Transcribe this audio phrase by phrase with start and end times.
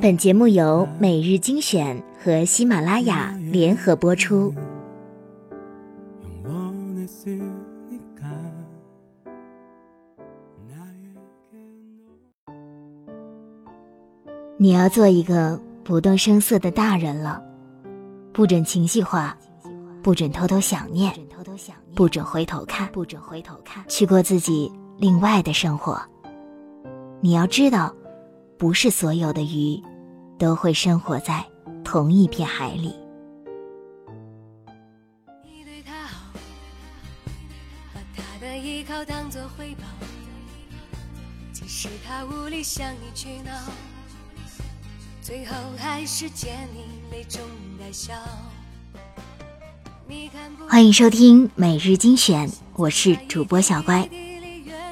[0.00, 4.54] 本节目由每日精选和喜马拉雅联合播出。
[14.58, 17.42] 你要做一个不动声色的大人了，
[18.32, 19.36] 不准情绪化，
[20.02, 21.12] 不准偷偷想念，
[21.94, 26.00] 不准回头看，不准回头看，去过自己另外的生活。
[27.20, 27.94] 你要知道，
[28.58, 29.82] 不是所有的鱼
[30.38, 31.44] 都会生活在
[31.84, 32.94] 同一片海里。
[35.44, 36.32] 你对他好，
[37.92, 39.84] 把他的依靠当作回报，
[41.52, 43.52] 即使他无力向你去闹，
[45.20, 47.42] 最后还是见你泪中
[47.78, 48.14] 带笑。
[50.66, 54.08] 欢迎收听每日精选，我是主播小乖。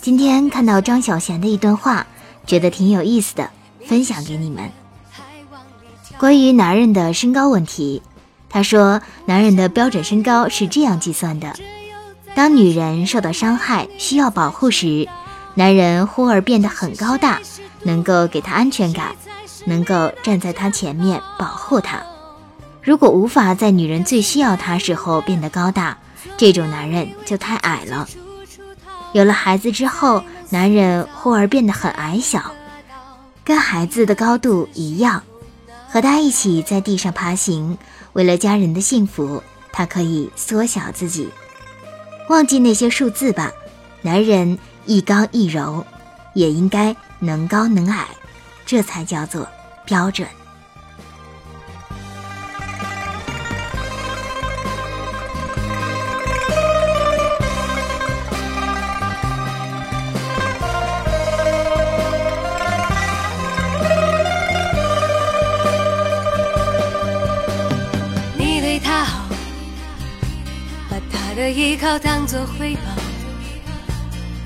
[0.00, 2.06] 今天看到张小娴的一段话，
[2.48, 3.50] 觉得挺有意思的，
[3.86, 4.68] 分享给你们。
[6.18, 8.02] 关于男人的身高问题，
[8.48, 11.54] 他说，男人的标准身高是这样计算的：
[12.34, 15.06] 当女人受到伤害需要保护时，
[15.54, 17.40] 男人忽而变得很高大，
[17.82, 19.14] 能够给她安全感，
[19.66, 22.02] 能够站在她前面保护她。
[22.82, 25.98] 如果无法在女人最需要他时候变得高大，
[26.38, 28.08] 这种男人就太矮了。
[29.12, 32.52] 有了孩子之后，男人忽而变得很矮小，
[33.44, 35.22] 跟孩子的高度一样，
[35.88, 37.76] 和他一起在地上爬行。
[38.14, 41.28] 为了家人的幸福，他可以缩小自己，
[42.30, 43.52] 忘记那些数字吧。
[44.00, 45.84] 男人一高一柔，
[46.34, 48.08] 也应该能高能矮，
[48.64, 49.46] 这才叫做
[49.84, 50.26] 标准。
[71.38, 72.80] 的依靠当作回报，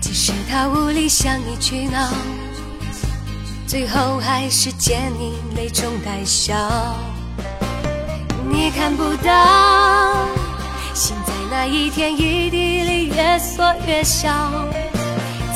[0.00, 2.12] 即使他无力向你去闹，
[3.66, 6.54] 最后还是见你泪中带笑。
[8.48, 10.28] 你看不到，
[10.94, 14.28] 心在那一天一地里越缩越小，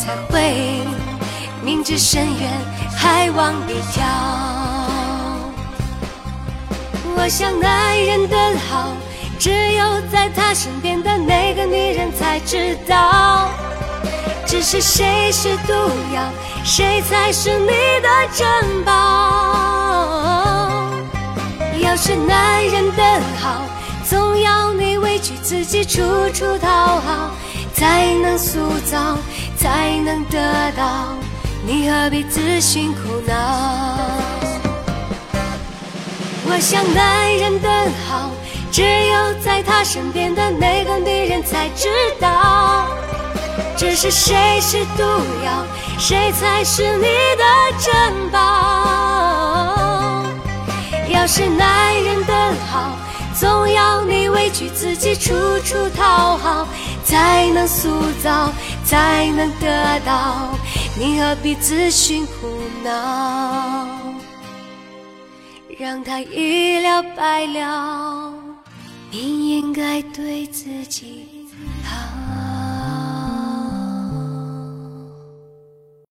[0.01, 0.83] 才会
[1.65, 2.51] 明知深渊
[2.97, 4.05] 还往里跳。
[7.17, 8.37] 我想男人的
[8.69, 8.93] 好。
[9.41, 13.49] 只有在他身边的那个女人才知道，
[14.47, 15.73] 只是谁是毒
[16.15, 16.23] 药，
[16.63, 17.69] 谁才是你
[18.03, 18.93] 的珍宝。
[21.81, 23.03] 要是男人的
[23.41, 23.63] 好，
[24.07, 26.03] 总要你委屈自己，处
[26.35, 26.69] 处讨
[27.01, 27.31] 好，
[27.73, 28.59] 才能塑
[28.91, 29.17] 造，
[29.57, 31.17] 才能得到。
[31.67, 33.35] 你何必自寻苦恼？
[36.45, 37.69] 我想男人的
[38.07, 38.31] 好。
[38.81, 41.87] 只有在他身边的那个女人才知
[42.19, 42.87] 道，
[43.77, 45.03] 只是谁是毒
[45.45, 45.67] 药，
[45.99, 47.05] 谁才是你
[47.37, 47.45] 的
[47.79, 48.39] 珍宝。
[51.11, 52.33] 要是男人的
[52.71, 52.97] 好，
[53.39, 56.67] 总要你委屈自己，处处讨好，
[57.05, 57.91] 才能塑
[58.23, 58.51] 造，
[58.87, 60.57] 才能得到。
[60.99, 62.33] 你何必自寻苦
[62.83, 63.87] 恼，
[65.79, 68.33] 让他一了百了。
[69.61, 71.27] 应该对自己
[71.85, 72.40] 好。